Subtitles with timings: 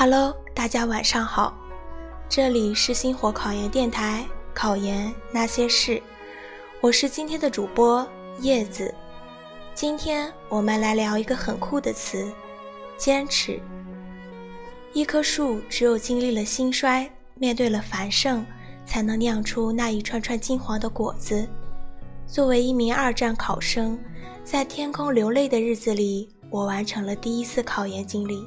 [0.00, 1.52] Hello，大家晚上好，
[2.28, 4.24] 这里是星火考研电台，
[4.54, 6.00] 考研那些事，
[6.80, 8.06] 我是今天的主播
[8.38, 8.94] 叶子。
[9.74, 12.30] 今天我们来聊一个很酷的词——
[12.96, 13.60] 坚持。
[14.92, 18.46] 一棵树只有经历了兴衰，面对了繁盛，
[18.86, 21.44] 才能酿出那一串串金黄的果子。
[22.24, 23.98] 作为一名二战考生，
[24.44, 28.46] 在天空流泪的日子里，我完成了第一次考研经历。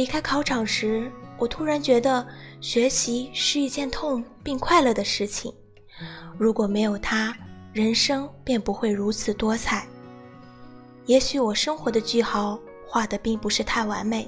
[0.00, 2.26] 离开考场时，我突然觉得
[2.58, 5.52] 学习是一件痛并快乐的事情。
[6.38, 7.36] 如果没有它，
[7.74, 9.86] 人生便不会如此多彩。
[11.04, 14.26] 也许我生活的句号画的并不是太完美，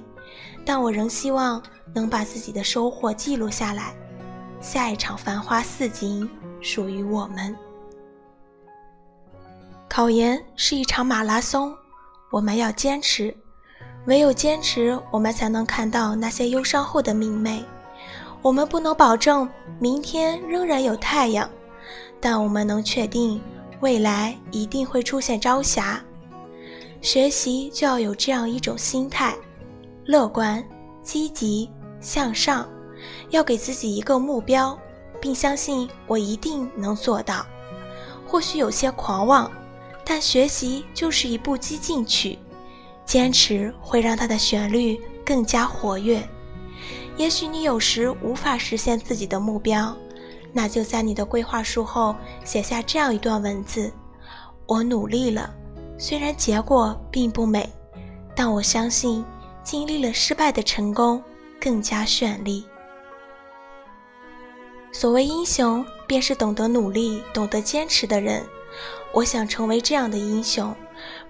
[0.62, 1.62] 但我仍希望
[1.95, 3.95] 能把自己的收获记录下来。
[4.61, 6.29] 下一场繁花似锦
[6.61, 7.57] 属于我们。
[9.89, 11.75] 考研是一场马拉松，
[12.31, 13.34] 我们要坚持。
[14.06, 17.64] 唯有坚持，我们才能看到那些忧伤后的明媚。
[18.41, 21.48] 我们不能保证明天仍然有太阳，
[22.20, 23.41] 但我们能确定
[23.80, 26.03] 未来一定会出现朝霞。
[27.00, 29.36] 学习就要有这样一种心态：
[30.05, 30.62] 乐观、
[31.03, 32.69] 积极、向上，
[33.30, 34.77] 要给自己一个目标，
[35.20, 37.47] 并相信我一定能做到。
[38.27, 39.50] 或许有些狂妄，
[40.05, 42.36] 但学习就是一部激进曲。
[43.05, 46.22] 坚持会让它的旋律更加活跃。
[47.17, 49.95] 也许你有时无法实现自己的目标，
[50.53, 53.92] 那就在你的规划书后写下这样一段文字：
[54.67, 55.55] 我努力了，
[55.98, 57.69] 虽然结果并不美，
[58.34, 59.25] 但我相信
[59.62, 61.23] 经历了失败的成功
[61.61, 62.64] 更加绚丽。
[64.91, 68.42] 所谓英雄，便是懂得努力、懂得坚持的人。
[69.12, 70.75] 我想成为这样的英雄。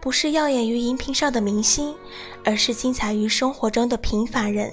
[0.00, 1.94] 不是耀眼于荧屏上的明星，
[2.44, 4.72] 而是精彩于生活中的平凡人。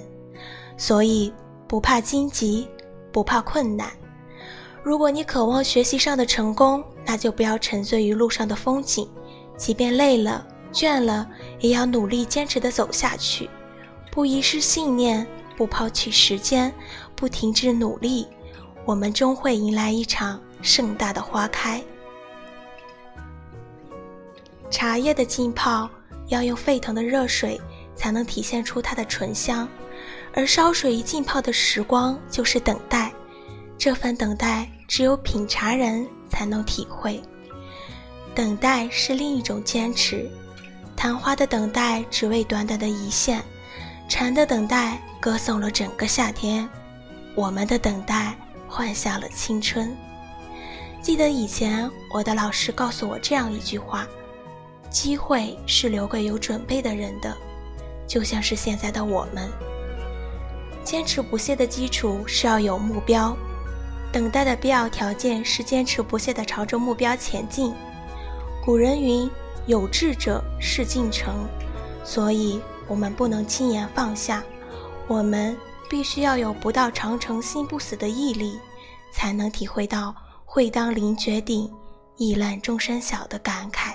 [0.76, 1.32] 所以
[1.68, 2.66] 不怕荆棘，
[3.12, 3.90] 不怕困难。
[4.82, 9.08] 如果你渴望学习上的成功，那就不要沉醉于路上的风景，
[9.56, 11.28] 即便累了、倦了，
[11.58, 13.48] 也要努力坚持的走下去。
[14.10, 16.72] 不遗失信念，不抛弃时间，
[17.14, 18.26] 不停止努力，
[18.86, 21.82] 我们终会迎来一场盛大的花开。
[24.70, 25.90] 茶叶的浸泡
[26.28, 27.60] 要用沸腾的热水
[27.96, 29.68] 才能体现出它的醇香，
[30.32, 33.12] 而烧水一浸泡的时光就是等待，
[33.76, 37.20] 这份等待只有品茶人才能体会。
[38.34, 40.30] 等待是另一种坚持，
[40.96, 43.42] 昙花的等待只为短短的一现，
[44.08, 46.66] 蝉的等待歌颂了整个夏天，
[47.34, 48.38] 我们的等待
[48.68, 49.94] 换下了青春。
[51.02, 54.06] 记得以前我的老师告诉我这样一句话。
[54.90, 57.34] 机会是留给有准备的人的，
[58.06, 59.48] 就像是现在的我们。
[60.82, 63.36] 坚持不懈的基础是要有目标，
[64.12, 67.72] 等待的必要条件是坚持不懈地朝着目标前进。
[68.64, 69.30] 古人云
[69.66, 71.46] ：“有志者事竟成”，
[72.04, 74.42] 所以我们不能轻言放下，
[75.06, 75.56] 我们
[75.88, 78.58] 必须要有“不到长城心不死”的毅力，
[79.12, 80.14] 才能体会到
[80.44, 81.70] “会当凌绝顶，
[82.16, 83.92] 一览众山小”的感慨。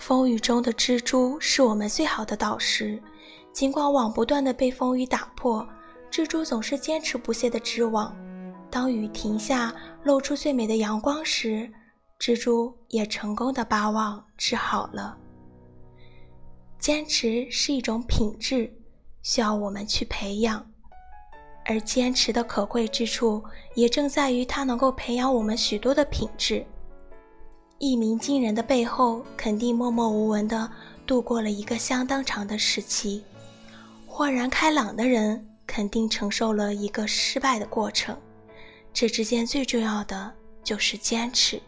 [0.00, 3.00] 风雨中的蜘蛛是我们最好的导师，
[3.52, 5.64] 尽管网不断的被风雨打破，
[6.10, 8.16] 蜘蛛总是坚持不懈的织网。
[8.70, 11.70] 当雨停下，露出最美的阳光时，
[12.18, 15.14] 蜘蛛也成功的把网织好了。
[16.78, 18.72] 坚持是一种品质，
[19.22, 20.66] 需要我们去培养，
[21.66, 23.44] 而坚持的可贵之处，
[23.74, 26.64] 也正在于它能够培养我们许多的品质。
[27.82, 30.70] 一鸣惊人的背后，肯定默默无闻的
[31.06, 33.22] 度过了一个相当长的时期；
[34.06, 38.14] 豁然开朗的人，肯定承受了一个失败的过程。
[38.92, 40.30] 这之间最重要的
[40.62, 41.58] 就是坚持。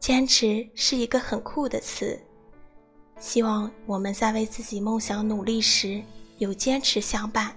[0.00, 2.20] 坚持是一个很酷的词，
[3.20, 6.02] 希望我们在为自己梦想努力时，
[6.38, 7.54] 有坚持相伴，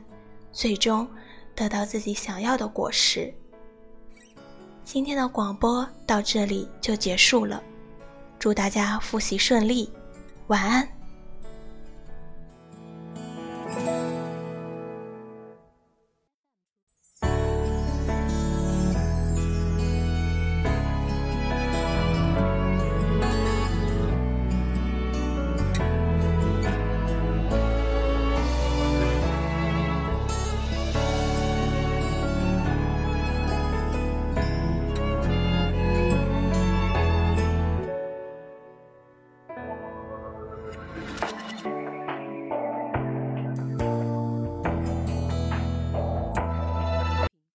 [0.51, 1.07] 最终
[1.55, 3.33] 得到自己想要的果实。
[4.83, 7.61] 今天的广播到这里就结束了，
[8.37, 9.89] 祝大家复习顺利，
[10.47, 10.87] 晚安。